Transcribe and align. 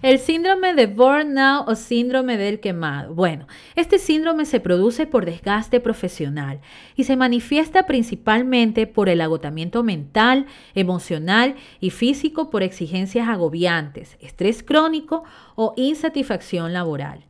El 0.00 0.20
síndrome 0.20 0.74
de 0.74 0.86
burnout 0.86 1.68
o 1.68 1.74
síndrome 1.74 2.36
del 2.36 2.60
quemado. 2.60 3.14
Bueno, 3.14 3.48
este 3.74 3.98
síndrome 3.98 4.44
se 4.44 4.60
produce 4.60 5.08
por 5.08 5.24
desgaste 5.24 5.80
profesional 5.80 6.60
y 6.94 7.02
se 7.02 7.16
manifiesta 7.16 7.84
principalmente 7.84 8.86
por 8.86 9.08
el 9.08 9.20
agotamiento 9.20 9.82
mental, 9.82 10.46
emocional 10.74 11.56
y 11.80 11.90
físico 11.90 12.48
por 12.48 12.62
exigencias 12.62 13.28
agobiantes, 13.28 14.16
estrés 14.20 14.62
crónico 14.62 15.24
o 15.56 15.74
insatisfacción 15.76 16.72
laboral. 16.72 17.24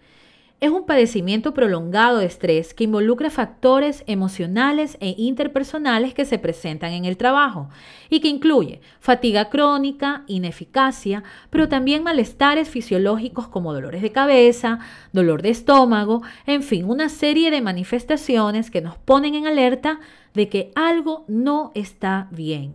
Es 0.61 0.73
un 0.73 0.87
padecimiento 0.87 1.55
prolongado 1.55 2.19
de 2.19 2.27
estrés 2.27 2.75
que 2.75 2.83
involucra 2.83 3.31
factores 3.31 4.03
emocionales 4.09 4.97
e 4.99 5.15
interpersonales 5.17 6.15
que 6.15 6.25
se 6.25 6.41
presentan 6.41 6.93
en 6.95 7.05
el 7.05 7.17
trabajo 7.17 7.69
y 8.11 8.19
que 8.19 8.27
incluye 8.27 8.81
fatiga 8.99 9.51
crónica, 9.51 10.25
ineficacia, 10.27 11.23
pero 11.51 11.69
también 11.69 12.03
malestares 12.03 12.69
fisiológicos 12.69 13.47
como 13.47 13.73
dolores 13.73 14.03
de 14.03 14.11
cabeza, 14.11 14.81
dolor 15.13 15.43
de 15.43 15.51
estómago, 15.51 16.23
en 16.45 16.65
fin, 16.65 16.87
una 16.87 17.09
serie 17.09 17.53
de 17.53 17.61
manifestaciones 17.61 18.73
que 18.73 18.81
nos 18.81 18.99
ponen 18.99 19.37
en 19.37 19.47
alerta 19.47 20.01
de 20.35 20.49
que 20.49 20.73
algo 20.75 21.25
no 21.29 21.71
está 21.77 22.27
bien. 22.33 22.75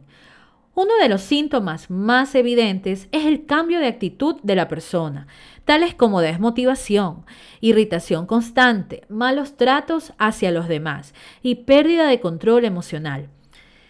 Uno 0.76 0.98
de 1.00 1.08
los 1.08 1.22
síntomas 1.22 1.92
más 1.92 2.34
evidentes 2.34 3.08
es 3.12 3.26
el 3.28 3.46
cambio 3.46 3.80
de 3.80 3.86
actitud 3.86 4.38
de 4.42 4.56
la 4.56 4.68
persona, 4.68 5.28
tales 5.66 5.94
como 5.94 6.20
desmotivación, 6.20 7.26
irritación 7.62 8.26
constante, 8.26 9.04
malos 9.08 9.56
tratos 9.56 10.14
hacia 10.18 10.50
los 10.50 10.68
demás 10.68 11.14
y 11.44 11.56
pérdida 11.56 12.08
de 12.08 12.20
control 12.20 12.66
emocional. 12.66 13.30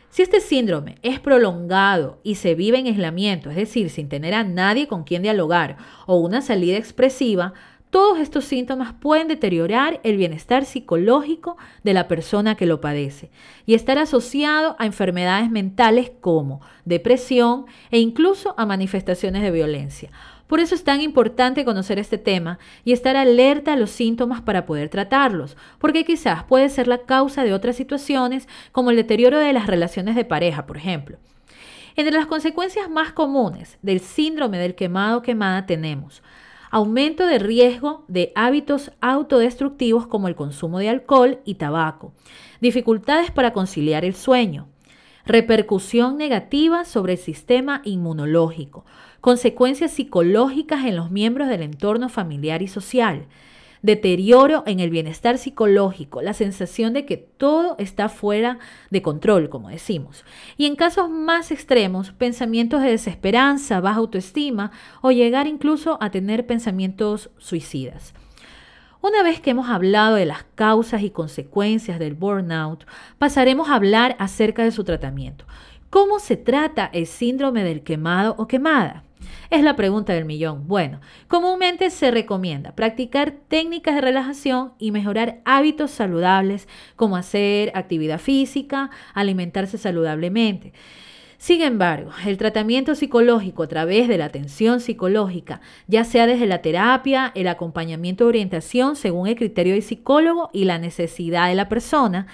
Si 0.09 0.23
este 0.23 0.41
síndrome 0.41 0.97
es 1.03 1.21
prolongado 1.21 2.19
y 2.21 2.35
se 2.35 2.53
vive 2.53 2.79
en 2.79 2.87
aislamiento, 2.87 3.49
es 3.49 3.55
decir, 3.55 3.89
sin 3.89 4.09
tener 4.09 4.33
a 4.33 4.43
nadie 4.43 4.87
con 4.87 5.05
quien 5.05 5.23
dialogar 5.23 5.77
o 6.05 6.17
una 6.17 6.41
salida 6.41 6.77
expresiva, 6.77 7.53
todos 7.93 8.17
estos 8.17 8.45
síntomas 8.45 8.91
pueden 8.91 9.27
deteriorar 9.27 9.99
el 10.01 10.17
bienestar 10.17 10.65
psicológico 10.65 11.57
de 11.83 11.93
la 11.93 12.07
persona 12.07 12.55
que 12.55 12.65
lo 12.65 12.81
padece 12.81 13.29
y 13.67 13.75
estar 13.75 13.99
asociado 13.99 14.75
a 14.79 14.87
enfermedades 14.87 15.51
mentales 15.51 16.11
como 16.19 16.61
depresión 16.85 17.67
e 17.91 17.99
incluso 17.99 18.55
a 18.57 18.65
manifestaciones 18.65 19.43
de 19.43 19.51
violencia. 19.51 20.09
Por 20.47 20.59
eso 20.59 20.73
es 20.73 20.83
tan 20.83 21.01
importante 21.01 21.65
conocer 21.65 21.99
este 21.99 22.17
tema 22.17 22.57
y 22.83 22.93
estar 22.93 23.15
alerta 23.15 23.73
a 23.73 23.77
los 23.77 23.91
síntomas 23.91 24.41
para 24.41 24.65
poder 24.65 24.89
tratarlos, 24.89 25.55
porque 25.77 26.03
quizás 26.03 26.45
puede 26.45 26.69
ser 26.69 26.87
la 26.87 27.03
causa 27.03 27.43
de 27.43 27.53
otras 27.53 27.75
situaciones 27.75 28.47
como 28.71 28.89
el 28.89 28.95
deterioro 28.95 29.37
de 29.37 29.53
las 29.53 29.67
relaciones 29.67 30.15
de 30.15 30.25
pareja, 30.25 30.65
por 30.65 30.77
ejemplo. 30.77 31.19
Entre 31.95 32.17
las 32.17 32.25
consecuencias 32.25 32.89
más 32.89 33.11
comunes 33.11 33.77
del 33.83 33.99
síndrome 33.99 34.57
del 34.57 34.73
quemado 34.73 35.21
quemada 35.21 35.67
tenemos 35.67 36.23
aumento 36.73 37.27
de 37.27 37.37
riesgo 37.37 38.03
de 38.07 38.31
hábitos 38.33 38.91
autodestructivos 38.99 40.07
como 40.07 40.27
el 40.27 40.33
consumo 40.33 40.79
de 40.79 40.89
alcohol 40.89 41.37
y 41.45 41.53
tabaco, 41.53 42.13
dificultades 42.61 43.29
para 43.29 43.53
conciliar 43.53 44.03
el 44.03 44.15
sueño, 44.15 44.67
repercusión 45.23 46.17
negativa 46.17 46.83
sobre 46.83 47.13
el 47.13 47.19
sistema 47.19 47.83
inmunológico, 47.85 48.85
consecuencias 49.21 49.91
psicológicas 49.91 50.83
en 50.85 50.95
los 50.95 51.11
miembros 51.11 51.47
del 51.47 51.61
entorno 51.61 52.09
familiar 52.09 52.63
y 52.63 52.67
social, 52.67 53.27
deterioro 53.83 54.63
en 54.65 54.79
el 54.79 54.89
bienestar 54.89 55.37
psicológico, 55.37 56.21
la 56.23 56.33
sensación 56.33 56.93
de 56.93 57.05
que 57.05 57.17
todo 57.17 57.75
está 57.77 58.09
fuera 58.09 58.57
de 58.89 59.03
control, 59.03 59.49
como 59.49 59.69
decimos. 59.69 60.25
Y 60.57 60.65
en 60.65 60.75
casos 60.75 61.09
más 61.09 61.51
extremos, 61.51 62.11
pensamientos 62.11 62.81
de 62.81 62.89
desesperanza, 62.89 63.81
baja 63.81 63.99
autoestima 63.99 64.71
o 65.01 65.11
llegar 65.11 65.45
incluso 65.47 65.97
a 66.01 66.09
tener 66.09 66.47
pensamientos 66.47 67.29
suicidas. 67.37 68.13
Una 69.01 69.21
vez 69.21 69.41
que 69.41 69.49
hemos 69.49 69.69
hablado 69.69 70.15
de 70.15 70.25
las 70.25 70.45
causas 70.55 71.01
y 71.01 71.09
consecuencias 71.09 71.99
del 71.99 72.13
burnout, 72.13 72.85
pasaremos 73.17 73.67
a 73.67 73.75
hablar 73.75 74.15
acerca 74.17 74.63
de 74.63 74.71
su 74.71 74.85
tratamiento. 74.85 75.45
¿Cómo 75.89 76.19
se 76.19 76.37
trata 76.37 76.89
el 76.93 77.05
síndrome 77.05 77.65
del 77.65 77.83
quemado 77.83 78.33
o 78.37 78.47
quemada? 78.47 79.03
Es 79.49 79.63
la 79.63 79.75
pregunta 79.75 80.13
del 80.13 80.25
millón. 80.25 80.67
Bueno, 80.67 80.99
comúnmente 81.27 81.89
se 81.89 82.11
recomienda 82.11 82.75
practicar 82.75 83.31
técnicas 83.47 83.95
de 83.95 84.01
relajación 84.01 84.73
y 84.79 84.91
mejorar 84.91 85.41
hábitos 85.45 85.91
saludables 85.91 86.67
como 86.95 87.17
hacer 87.17 87.71
actividad 87.75 88.19
física, 88.19 88.89
alimentarse 89.13 89.77
saludablemente. 89.77 90.73
Sin 91.43 91.61
embargo, 91.61 92.11
el 92.25 92.37
tratamiento 92.37 92.95
psicológico 92.95 93.63
a 93.63 93.67
través 93.67 94.07
de 94.07 94.17
la 94.17 94.23
atención 94.23 94.79
psicológica, 94.79 95.59
ya 95.87 96.05
sea 96.05 96.25
desde 96.25 96.45
la 96.45 96.61
terapia, 96.61 97.33
el 97.35 97.49
acompañamiento 97.49 98.23
de 98.23 98.29
orientación 98.29 98.95
según 98.95 99.27
el 99.27 99.35
criterio 99.35 99.73
del 99.73 99.83
psicólogo 99.83 100.49
y 100.53 100.63
la 100.63 100.77
necesidad 100.77 101.49
de 101.49 101.55
la 101.55 101.67
persona, 101.67 102.27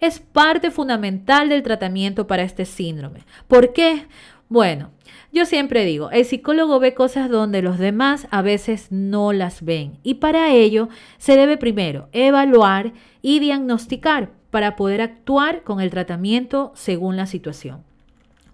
es 0.00 0.18
parte 0.18 0.72
fundamental 0.72 1.48
del 1.48 1.62
tratamiento 1.62 2.26
para 2.26 2.42
este 2.42 2.64
síndrome. 2.64 3.20
¿Por 3.46 3.72
qué? 3.72 4.06
Bueno, 4.48 4.92
yo 5.32 5.44
siempre 5.44 5.84
digo, 5.84 6.10
el 6.12 6.24
psicólogo 6.24 6.78
ve 6.78 6.94
cosas 6.94 7.28
donde 7.28 7.62
los 7.62 7.78
demás 7.78 8.28
a 8.30 8.42
veces 8.42 8.88
no 8.90 9.32
las 9.32 9.64
ven 9.64 9.98
y 10.04 10.14
para 10.14 10.52
ello 10.52 10.88
se 11.18 11.36
debe 11.36 11.56
primero 11.56 12.08
evaluar 12.12 12.92
y 13.22 13.40
diagnosticar 13.40 14.30
para 14.50 14.76
poder 14.76 15.00
actuar 15.00 15.64
con 15.64 15.80
el 15.80 15.90
tratamiento 15.90 16.72
según 16.76 17.16
la 17.16 17.26
situación. 17.26 17.82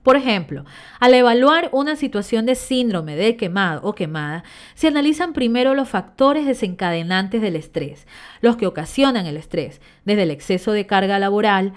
Por 0.03 0.17
ejemplo, 0.17 0.65
al 0.99 1.15
evaluar 1.15 1.69
una 1.71 1.95
situación 1.95 2.45
de 2.45 2.57
síndrome 2.57 3.15
de 3.15 3.37
quemado 3.37 3.83
o 3.85 3.95
quemada, 3.95 4.43
se 4.75 4.89
analizan 4.89 5.33
primero 5.33 5.75
los 5.75 5.89
factores 5.89 6.45
desencadenantes 6.45 7.41
del 7.41 7.55
estrés, 7.55 8.09
los 8.41 8.57
que 8.57 8.67
ocasionan 8.67 9.27
el 9.27 9.37
estrés, 9.37 9.81
desde 10.05 10.25
el 10.25 10.33
exceso 10.33 10.73
de 10.73 10.87
carga 10.87 11.21
laboral, 11.21 11.75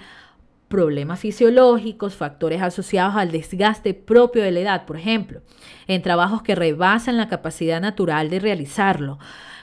problemas 0.68 1.20
fisiológicos, 1.20 2.14
factores 2.14 2.60
asociados 2.60 3.16
al 3.16 3.30
desgaste 3.30 3.94
propio 3.94 4.42
de 4.42 4.50
la 4.50 4.60
edad, 4.60 4.86
por 4.86 4.96
ejemplo, 4.96 5.40
en 5.86 6.02
trabajos 6.02 6.42
que 6.42 6.54
rebasan 6.54 7.16
la 7.16 7.28
capacidad 7.28 7.80
natural 7.80 8.30
de 8.30 8.40
realizarlo, 8.40 9.18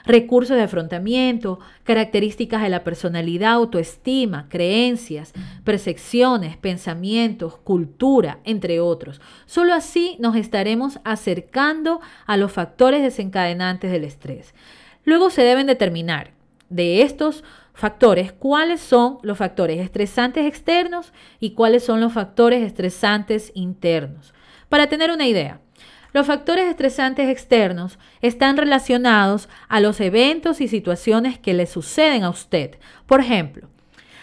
recursos 0.06 0.56
de 0.56 0.62
afrontamiento, 0.62 1.60
características 1.82 2.62
de 2.62 2.68
la 2.68 2.84
personalidad, 2.84 3.52
autoestima, 3.52 4.46
creencias, 4.48 5.32
percepciones, 5.64 6.56
pensamientos, 6.56 7.56
cultura, 7.56 8.38
entre 8.44 8.80
otros. 8.80 9.20
Solo 9.46 9.74
así 9.74 10.16
nos 10.20 10.36
estaremos 10.36 11.00
acercando 11.04 12.00
a 12.26 12.36
los 12.36 12.52
factores 12.52 13.02
desencadenantes 13.02 13.90
del 13.90 14.04
estrés. 14.04 14.54
Luego 15.04 15.30
se 15.30 15.42
deben 15.42 15.66
determinar 15.66 16.32
de 16.70 17.02
estos 17.02 17.44
factores, 17.74 18.32
cuáles 18.32 18.80
son 18.80 19.18
los 19.22 19.36
factores 19.36 19.80
estresantes 19.80 20.46
externos 20.46 21.12
y 21.40 21.50
cuáles 21.50 21.84
son 21.84 22.00
los 22.00 22.12
factores 22.12 22.62
estresantes 22.62 23.50
internos. 23.54 24.32
Para 24.68 24.86
tener 24.86 25.10
una 25.10 25.26
idea, 25.26 25.60
los 26.12 26.28
factores 26.28 26.66
estresantes 26.66 27.28
externos 27.28 27.98
están 28.22 28.56
relacionados 28.56 29.48
a 29.68 29.80
los 29.80 30.00
eventos 30.00 30.60
y 30.60 30.68
situaciones 30.68 31.38
que 31.40 31.54
le 31.54 31.66
suceden 31.66 32.22
a 32.22 32.30
usted. 32.30 32.78
Por 33.06 33.20
ejemplo, 33.20 33.68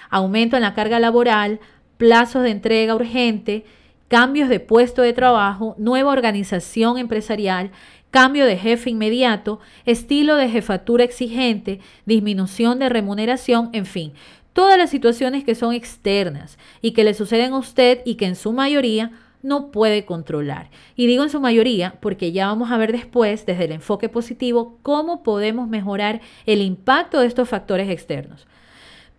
aumento 0.10 0.56
en 0.56 0.64
la 0.64 0.74
carga 0.74 1.02
laboral, 1.02 1.60
plazos 1.98 2.44
de 2.44 2.52
entrega 2.52 2.96
urgente, 2.96 3.66
cambios 4.08 4.48
de 4.48 4.62
puesto 4.62 5.02
de 5.02 5.12
trabajo, 5.12 5.76
nueva 5.78 6.12
organización 6.12 6.98
empresarial, 6.98 7.72
cambio 8.12 8.46
de 8.46 8.58
jefe 8.58 8.90
inmediato, 8.90 9.60
estilo 9.86 10.36
de 10.36 10.50
jefatura 10.50 11.04
exigente, 11.04 11.80
disminución 12.06 12.80
de 12.80 12.90
remuneración, 12.90 13.70
en 13.74 13.86
fin, 13.86 14.14
todas 14.54 14.78
las 14.78 14.90
situaciones 14.90 15.44
que 15.44 15.56
son 15.56 15.74
externas 15.74 16.58
y 16.82 16.92
que 16.92 17.04
le 17.04 17.14
suceden 17.14 17.54
a 17.54 17.58
usted 17.58 18.02
y 18.06 18.16
que 18.16 18.26
en 18.26 18.36
su 18.36 18.52
mayoría 18.52 19.12
no 19.42 19.72
puede 19.72 20.06
controlar. 20.06 20.70
Y 20.96 21.08
digo 21.08 21.24
en 21.24 21.30
su 21.30 21.40
mayoría 21.40 21.96
porque 22.00 22.32
ya 22.32 22.48
vamos 22.48 22.72
a 22.72 22.78
ver 22.78 22.92
después, 22.92 23.46
desde 23.46 23.66
el 23.66 23.72
enfoque 23.72 24.10
positivo, 24.10 24.78
cómo 24.84 25.24
podemos 25.24 25.68
mejorar 25.68 26.22
el 26.46 26.62
impacto 26.62 27.20
de 27.20 27.28
estos 27.28 27.50
factores 27.50 27.90
externos. 27.90 28.46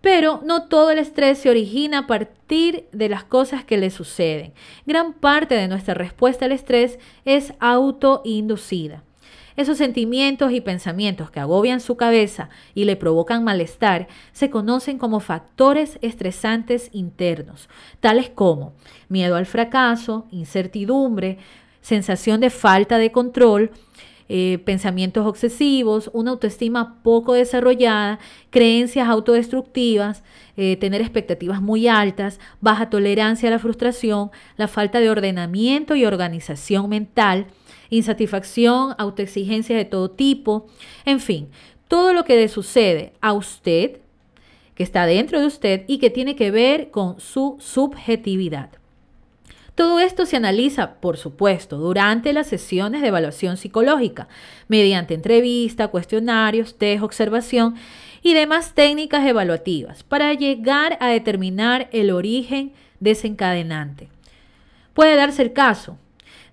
Pero 0.03 0.43
no 0.45 0.65
todo 0.65 0.91
el 0.91 0.99
estrés 0.99 1.39
se 1.39 1.49
origina 1.49 2.01
a 2.01 2.07
partir 2.07 2.87
de 2.93 3.09
las 3.09 3.25
cosas 3.25 3.65
que 3.65 3.79
le 3.79 3.89
suceden. 3.89 4.53
Gran 4.85 5.15
parte 5.15 5.55
de 5.55 5.69
nuestra 5.69 5.95
respuesta 5.95 6.45
al 6.45 6.53
estrés 6.53 6.99
es 7.25 7.55
autoinducida. 7.61 9.03
Esos 9.57 9.79
sentimientos 9.79 10.53
y 10.53 10.61
pensamientos 10.61 11.31
que 11.31 11.41
agobian 11.41 11.81
su 11.81 11.97
cabeza 11.97 12.49
y 12.75 12.85
le 12.85 12.97
provocan 12.97 13.45
malestar 13.45 14.09
se 14.33 14.51
conocen 14.51 14.99
como 14.99 15.21
factores 15.21 15.99
estresantes 16.01 16.89
internos, 16.93 17.69
tales 18.01 18.31
como 18.31 18.73
miedo 19.09 19.37
al 19.37 19.47
fracaso, 19.47 20.27
incertidumbre, 20.31 21.39
sensación 21.83 22.41
de 22.41 22.51
falta 22.51 22.97
de 22.97 23.13
control, 23.13 23.73
eh, 24.35 24.61
pensamientos 24.65 25.27
obsesivos, 25.27 26.11
una 26.15 26.31
autoestima 26.31 27.03
poco 27.03 27.35
desarrollada, 27.35 28.19
creencias 28.49 29.07
autodestructivas, 29.07 30.23
eh, 30.57 30.79
tener 30.79 31.03
expectativas 31.03 31.61
muy 31.61 31.87
altas, 31.87 32.41
baja 32.63 32.89
tolerancia 32.89 33.51
a 33.51 33.53
la 33.53 33.59
frustración, 33.59 34.31
la 34.57 34.69
falta 34.69 35.01
de 35.01 35.11
ordenamiento 35.11 35.97
y 35.97 36.07
organización 36.07 36.89
mental, 36.89 37.49
insatisfacción, 37.91 38.95
autoexigencia 38.97 39.77
de 39.77 39.85
todo 39.85 40.11
tipo, 40.11 40.67
en 41.05 41.21
fin, 41.21 41.51
todo 41.87 42.15
lo 42.15 42.25
que 42.25 42.37
le 42.37 42.49
sucede 42.49 43.13
a 43.21 43.35
usted, 43.35 44.01
que 44.75 44.83
está 44.83 45.05
dentro 45.05 45.41
de 45.41 45.47
usted 45.47 45.85
y 45.89 45.99
que 45.99 46.09
tiene 46.09 46.37
que 46.37 46.51
ver 46.51 46.91
con 46.91 47.21
su 47.21 47.59
subjetividad. 47.61 48.82
Todo 49.75 50.01
esto 50.01 50.27
se 50.27 50.37
analiza, 50.37 50.95
por 51.01 51.17
supuesto, 51.17 51.79
durante 51.79 52.35
las 52.35 52.47
sesiones 52.47 53.01
de 53.01 53.09
evaluación 53.09 53.57
psicológica, 53.57 54.29
mediante 54.69 55.15
entrevista, 55.15 55.89
cuestionarios, 55.89 56.77
test, 56.77 57.03
observación 57.03 57.77
y 58.23 58.35
demás 58.35 58.75
técnicas 58.75 59.27
evaluativas, 59.27 60.03
para 60.03 60.35
llegar 60.35 60.99
a 61.01 61.09
determinar 61.09 61.89
el 61.93 62.11
origen 62.11 62.73
desencadenante. 63.01 64.11
Puede 64.93 65.17
darse 65.17 65.41
el 65.41 65.55
caso 65.55 65.97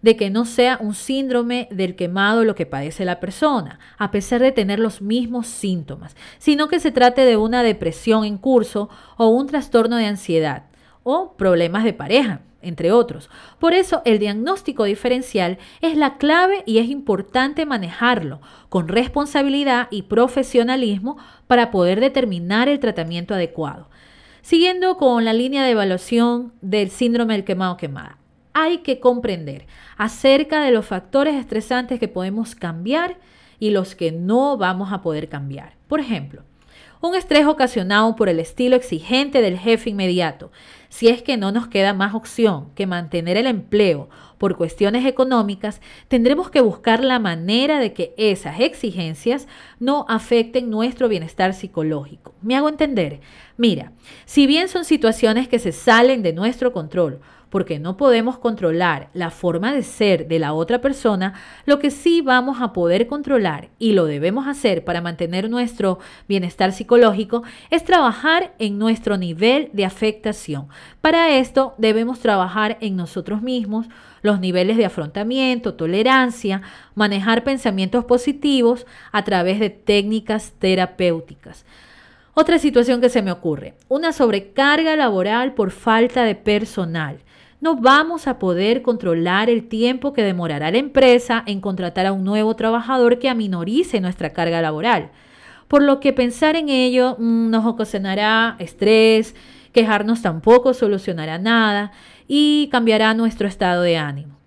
de 0.01 0.15
que 0.15 0.30
no 0.30 0.45
sea 0.45 0.77
un 0.80 0.95
síndrome 0.95 1.68
del 1.72 1.98
quemado 1.98 2.45
lo 2.45 2.56
que 2.56 2.65
padece 2.65 3.04
la 3.04 3.19
persona, 3.19 3.80
a 3.98 4.12
pesar 4.12 4.42
de 4.42 4.54
tener 4.54 4.80
los 4.80 5.01
mismos 5.01 5.45
síntomas, 5.48 6.15
sino 6.38 6.69
que 6.69 6.80
se 6.80 6.92
trate 6.92 7.25
de 7.25 7.36
una 7.36 7.63
depresión 7.63 8.24
en 8.24 8.38
curso 8.38 8.89
o 9.18 9.27
un 9.27 9.48
trastorno 9.48 9.98
de 9.98 10.06
ansiedad 10.06 10.63
o 11.04 11.33
problemas 11.33 11.83
de 11.83 11.92
pareja 11.92 12.42
entre 12.61 12.91
otros. 12.91 13.29
Por 13.59 13.73
eso 13.73 14.01
el 14.06 14.19
diagnóstico 14.19 14.83
diferencial 14.83 15.57
es 15.81 15.97
la 15.97 16.17
clave 16.17 16.63
y 16.65 16.79
es 16.79 16.89
importante 16.89 17.65
manejarlo 17.65 18.41
con 18.69 18.88
responsabilidad 18.88 19.88
y 19.91 20.03
profesionalismo 20.03 21.17
para 21.47 21.71
poder 21.71 22.00
determinar 22.00 22.69
el 22.69 22.79
tratamiento 22.79 23.33
adecuado. 23.33 23.89
Siguiendo 24.41 24.97
con 24.97 25.25
la 25.25 25.33
línea 25.33 25.63
de 25.63 25.71
evaluación 25.71 26.53
del 26.61 26.89
síndrome 26.89 27.33
del 27.33 27.44
quemado 27.44 27.77
quemada, 27.77 28.17
hay 28.53 28.79
que 28.79 29.00
comprender 29.00 29.67
acerca 29.97 30.62
de 30.62 30.71
los 30.71 30.85
factores 30.85 31.35
estresantes 31.35 32.00
que 32.00 32.07
podemos 32.07 32.55
cambiar 32.55 33.17
y 33.59 33.71
los 33.71 33.95
que 33.95 34.12
no 34.12 34.57
vamos 34.57 34.91
a 34.91 35.01
poder 35.01 35.29
cambiar. 35.29 35.75
Por 35.88 36.00
ejemplo, 36.00 36.44
un 37.01 37.16
estrés 37.16 37.46
ocasionado 37.46 38.16
por 38.16 38.30
el 38.30 38.40
estilo 38.40 38.75
exigente 38.75 39.42
del 39.42 39.57
jefe 39.57 39.90
inmediato, 39.90 40.51
si 40.90 41.07
es 41.07 41.22
que 41.22 41.38
no 41.38 41.51
nos 41.51 41.68
queda 41.68 41.94
más 41.94 42.13
opción 42.13 42.72
que 42.75 42.88
mantener 42.88 43.38
el 43.38 43.48
empleo 43.48 44.10
por 44.38 44.57
cuestiones 44.57 45.06
económicas, 45.06 45.81
tendremos 46.07 46.50
que 46.50 46.62
buscar 46.62 47.04
la 47.04 47.19
manera 47.19 47.80
de 47.80 47.94
que 47.94 48.13
esas 48.18 48.60
exigencias 48.60 49.48
no 49.80 50.06
afecten 50.10 50.69
nuestro 50.69 51.07
bienestar 51.07 51.54
psicológico. 51.54 52.34
¿Me 52.42 52.56
hago 52.56 52.69
entender? 52.69 53.19
Mira, 53.56 53.92
si 54.25 54.48
bien 54.48 54.68
son 54.68 54.84
situaciones 54.84 55.48
que 55.48 55.60
se 55.60 55.72
salen 55.72 56.24
de 56.24 56.34
nuestro 56.34 56.74
control, 56.74 57.19
porque 57.50 57.80
no 57.80 57.98
podemos 57.98 58.38
controlar 58.38 59.10
la 59.13 59.31
forma 59.31 59.74
de 59.74 59.84
ser 59.84 60.28
de 60.28 60.40
la 60.40 60.54
otra 60.54 60.81
persona, 60.81 61.34
lo 61.66 61.80
que 61.80 61.92
sí 61.92 62.22
vamos 62.22 62.62
a 62.62 62.74
poder 62.74 63.07
controlar 63.07 63.69
y 63.80 63.94
lo 63.94 64.06
debemos 64.06 64.48
hacer 64.48 64.84
para 64.84 65.01
mantener 65.01 65.50
nuestro 65.50 66.00
bienestar 66.28 66.72
psicológico 66.72 67.44
es 67.69 67.84
trabajar 67.84 68.54
en 68.60 68.78
nuestro 68.78 69.18
nivel 69.18 69.69
de 69.74 69.86
afectación. 69.86 70.68
Para 71.01 71.38
esto 71.38 71.74
debemos 71.78 72.19
trabajar 72.19 72.78
en 72.81 72.96
nosotros 72.96 73.42
mismos, 73.42 73.88
los 74.22 74.40
niveles 74.40 74.78
de 74.78 74.86
afrontamiento, 74.86 75.74
tolerancia, 75.75 76.62
manejar 76.94 77.44
pensamientos 77.44 78.06
positivos 78.06 78.86
a 79.12 79.24
través 79.24 79.60
de 79.60 79.69
técnicas 79.69 80.54
terapéuticas. 80.60 81.66
Otra 82.34 82.60
situación 82.60 83.01
que 83.01 83.10
se 83.10 83.22
me 83.22 83.31
ocurre, 83.31 83.74
una 83.88 84.13
sobrecarga 84.13 84.96
laboral 84.96 85.56
por 85.56 85.72
falta 85.72 86.24
de 86.24 86.36
personal 86.36 87.19
no 87.61 87.75
vamos 87.75 88.27
a 88.27 88.39
poder 88.39 88.81
controlar 88.81 89.50
el 89.50 89.67
tiempo 89.67 90.13
que 90.13 90.23
demorará 90.23 90.71
la 90.71 90.77
empresa 90.77 91.44
en 91.45 91.59
contratar 91.59 92.06
a 92.06 92.13
un 92.13 92.23
nuevo 92.23 92.56
trabajador 92.56 93.19
que 93.19 93.29
aminorice 93.29 94.00
nuestra 94.00 94.31
carga 94.31 94.61
laboral. 94.61 95.11
Por 95.67 95.83
lo 95.83 96.00
que 96.00 96.13
pensar 96.13 96.56
en 96.56 96.69
ello 96.69 97.15
mm, 97.19 97.50
nos 97.50 97.65
ocasionará 97.65 98.56
estrés, 98.59 99.35
quejarnos 99.73 100.21
tampoco 100.21 100.73
solucionará 100.73 101.38
nada 101.38 101.91
y 102.27 102.69
cambiará 102.71 103.13
nuestro 103.13 103.47
estado 103.47 103.81
de 103.81 103.97
ánimo. 103.97 104.38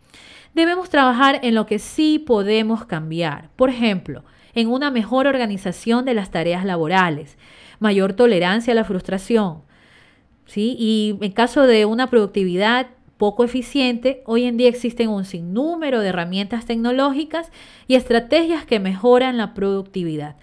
Debemos 0.55 0.91
trabajar 0.91 1.41
en 1.43 1.55
lo 1.55 1.67
que 1.67 1.79
sí 1.79 2.19
podemos 2.19 2.85
cambiar. 2.85 3.51
Por 3.57 3.71
ejemplo, 3.71 4.25
en 4.55 4.69
una 4.69 4.91
mejor 4.91 5.27
organización 5.27 6.05
de 6.05 6.15
las 6.15 6.31
tareas 6.31 6.65
laborales, 6.65 7.39
mayor 7.79 8.13
tolerancia 8.13 8.73
a 8.73 8.77
la 8.77 8.85
frustración, 8.85 9.63
¿sí? 10.47 10.77
Y 10.79 11.19
en 11.21 11.33
caso 11.33 11.67
de 11.67 11.87
una 11.87 12.09
productividad 12.09 12.89
poco 13.23 13.45
eficiente, 13.45 14.21
hoy 14.27 14.47
en 14.47 14.57
día 14.57 14.69
existen 14.69 15.09
un 15.09 15.25
sinnúmero 15.25 16.01
de 16.01 16.09
herramientas 16.09 16.65
tecnológicas 16.67 17.53
y 17.87 17.95
estrategias 17.95 18.67
que 18.67 18.81
mejoran 18.81 19.37
la 19.37 19.55
productividad. 19.55 20.35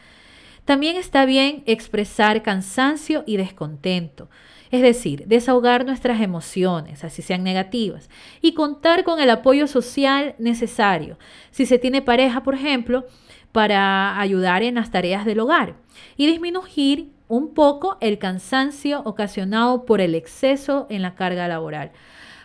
También 0.64 0.96
está 0.96 1.26
bien 1.26 1.62
expresar 1.66 2.42
cansancio 2.42 3.26
y 3.28 3.36
descontento, 3.36 4.30
es 4.72 4.82
decir, 4.82 5.26
desahogar 5.28 5.86
nuestras 5.86 6.22
emociones, 6.22 7.04
así 7.04 7.22
sean 7.22 7.44
negativas, 7.44 8.10
y 8.40 8.54
contar 8.54 9.04
con 9.04 9.20
el 9.20 9.30
apoyo 9.30 9.68
social 9.68 10.36
necesario. 10.40 11.20
Si 11.52 11.66
se 11.66 11.80
tiene 11.80 12.02
pareja, 12.02 12.44
por 12.44 12.56
ejemplo, 12.56 13.04
para 13.52 14.18
ayudar 14.22 14.64
en 14.64 14.76
las 14.76 14.90
tareas 14.90 15.26
del 15.26 15.42
hogar 15.42 15.76
y 16.16 16.28
disminuir 16.28 17.12
un 17.28 17.54
poco 17.54 17.98
el 18.00 18.20
cansancio 18.20 19.02
ocasionado 19.04 19.84
por 19.86 20.00
el 20.00 20.16
exceso 20.16 20.88
en 20.90 21.02
la 21.02 21.16
carga 21.16 21.50
laboral. 21.50 21.92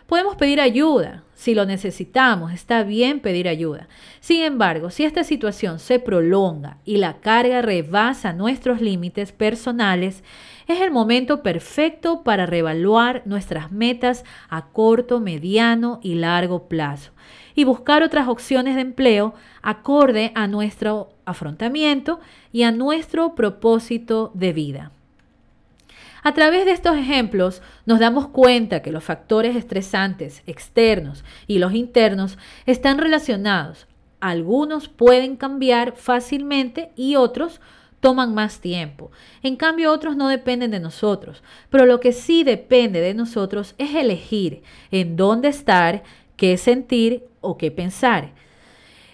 Podemos 0.06 0.36
pedir 0.36 0.60
ayuda 0.60 1.24
si 1.34 1.54
lo 1.54 1.66
necesitamos, 1.66 2.52
está 2.52 2.84
bien 2.84 3.20
pedir 3.20 3.48
ayuda. 3.48 3.88
Sin 4.20 4.42
embargo, 4.42 4.90
si 4.90 5.04
esta 5.04 5.24
situación 5.24 5.78
se 5.78 5.98
prolonga 5.98 6.78
y 6.84 6.98
la 6.98 7.14
carga 7.20 7.60
rebasa 7.60 8.32
nuestros 8.32 8.80
límites 8.80 9.32
personales, 9.32 10.22
es 10.68 10.80
el 10.80 10.90
momento 10.90 11.42
perfecto 11.42 12.22
para 12.22 12.46
reevaluar 12.46 13.22
nuestras 13.26 13.72
metas 13.72 14.24
a 14.48 14.66
corto, 14.66 15.20
mediano 15.20 16.00
y 16.02 16.14
largo 16.14 16.68
plazo 16.68 17.12
y 17.54 17.64
buscar 17.64 18.02
otras 18.02 18.28
opciones 18.28 18.74
de 18.76 18.82
empleo 18.82 19.34
acorde 19.62 20.32
a 20.34 20.46
nuestro 20.46 21.10
afrontamiento 21.24 22.20
y 22.52 22.62
a 22.62 22.72
nuestro 22.72 23.34
propósito 23.34 24.30
de 24.34 24.52
vida. 24.52 24.92
A 26.26 26.32
través 26.32 26.64
de 26.64 26.72
estos 26.72 26.96
ejemplos 26.96 27.60
nos 27.84 28.00
damos 28.00 28.28
cuenta 28.28 28.80
que 28.80 28.90
los 28.90 29.04
factores 29.04 29.56
estresantes 29.56 30.42
externos 30.46 31.22
y 31.46 31.58
los 31.58 31.74
internos 31.74 32.38
están 32.64 32.96
relacionados. 32.96 33.86
Algunos 34.20 34.88
pueden 34.88 35.36
cambiar 35.36 35.96
fácilmente 35.96 36.92
y 36.96 37.16
otros 37.16 37.60
toman 38.00 38.32
más 38.32 38.60
tiempo. 38.60 39.10
En 39.42 39.56
cambio, 39.56 39.92
otros 39.92 40.16
no 40.16 40.28
dependen 40.28 40.70
de 40.70 40.80
nosotros. 40.80 41.42
Pero 41.68 41.84
lo 41.84 42.00
que 42.00 42.12
sí 42.12 42.42
depende 42.42 43.02
de 43.02 43.12
nosotros 43.12 43.74
es 43.76 43.94
elegir 43.94 44.62
en 44.90 45.16
dónde 45.16 45.48
estar, 45.48 46.04
qué 46.38 46.56
sentir 46.56 47.24
o 47.42 47.58
qué 47.58 47.70
pensar. 47.70 48.32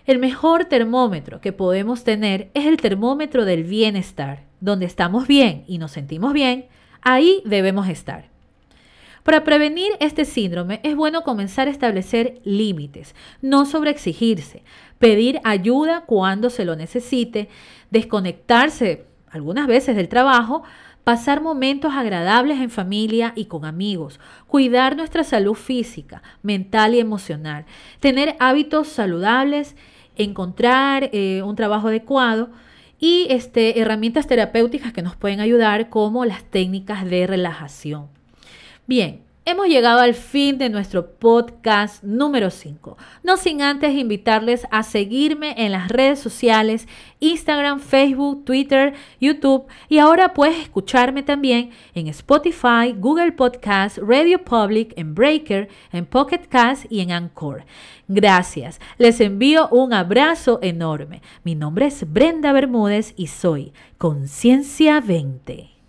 El 0.06 0.20
mejor 0.20 0.66
termómetro 0.66 1.40
que 1.40 1.52
podemos 1.52 2.04
tener 2.04 2.52
es 2.54 2.66
el 2.66 2.76
termómetro 2.76 3.44
del 3.44 3.64
bienestar, 3.64 4.44
donde 4.60 4.86
estamos 4.86 5.26
bien 5.26 5.64
y 5.66 5.78
nos 5.78 5.90
sentimos 5.90 6.32
bien, 6.32 6.66
Ahí 7.02 7.42
debemos 7.44 7.88
estar. 7.88 8.28
Para 9.22 9.44
prevenir 9.44 9.92
este 10.00 10.24
síndrome 10.24 10.80
es 10.82 10.96
bueno 10.96 11.22
comenzar 11.22 11.68
a 11.68 11.70
establecer 11.70 12.40
límites, 12.44 13.14
no 13.42 13.66
sobreexigirse, 13.66 14.62
pedir 14.98 15.40
ayuda 15.44 16.04
cuando 16.06 16.48
se 16.48 16.64
lo 16.64 16.74
necesite, 16.74 17.48
desconectarse 17.90 19.04
algunas 19.30 19.66
veces 19.66 19.94
del 19.94 20.08
trabajo, 20.08 20.62
pasar 21.04 21.42
momentos 21.42 21.92
agradables 21.94 22.60
en 22.60 22.70
familia 22.70 23.32
y 23.36 23.44
con 23.44 23.64
amigos, 23.64 24.20
cuidar 24.46 24.96
nuestra 24.96 25.22
salud 25.22 25.54
física, 25.54 26.22
mental 26.42 26.94
y 26.94 27.00
emocional, 27.00 27.66
tener 28.00 28.36
hábitos 28.38 28.88
saludables, 28.88 29.76
encontrar 30.16 31.10
eh, 31.12 31.42
un 31.44 31.56
trabajo 31.56 31.88
adecuado, 31.88 32.50
y 33.00 33.26
este, 33.30 33.80
herramientas 33.80 34.26
terapéuticas 34.26 34.92
que 34.92 35.02
nos 35.02 35.16
pueden 35.16 35.40
ayudar 35.40 35.88
como 35.88 36.26
las 36.26 36.44
técnicas 36.44 37.04
de 37.08 37.26
relajación. 37.26 38.08
Bien, 38.86 39.22
Hemos 39.46 39.68
llegado 39.68 40.00
al 40.00 40.12
fin 40.12 40.58
de 40.58 40.68
nuestro 40.68 41.12
podcast 41.12 42.04
número 42.04 42.50
5. 42.50 42.98
No 43.22 43.38
sin 43.38 43.62
antes 43.62 43.94
invitarles 43.94 44.66
a 44.70 44.82
seguirme 44.82 45.54
en 45.56 45.72
las 45.72 45.88
redes 45.88 46.18
sociales, 46.18 46.86
Instagram, 47.20 47.80
Facebook, 47.80 48.44
Twitter, 48.44 48.92
YouTube 49.18 49.64
y 49.88 49.96
ahora 49.96 50.34
puedes 50.34 50.60
escucharme 50.60 51.22
también 51.22 51.70
en 51.94 52.08
Spotify, 52.08 52.92
Google 52.94 53.32
Podcast, 53.32 53.96
Radio 53.96 54.44
Public, 54.44 54.92
en 54.96 55.14
Breaker, 55.14 55.68
en 55.90 56.04
Pocket 56.04 56.42
Cast 56.46 56.84
y 56.92 57.00
en 57.00 57.10
Anchor. 57.10 57.64
Gracias. 58.08 58.78
Les 58.98 59.22
envío 59.22 59.68
un 59.70 59.94
abrazo 59.94 60.58
enorme. 60.60 61.22
Mi 61.44 61.54
nombre 61.54 61.86
es 61.86 62.12
Brenda 62.12 62.52
Bermúdez 62.52 63.14
y 63.16 63.28
soy 63.28 63.72
Conciencia 63.96 65.00
20. 65.00 65.79